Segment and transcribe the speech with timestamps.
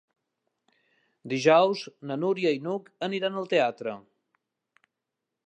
[1.33, 3.95] Dijous na Núria i n'Hug aniran al teatre.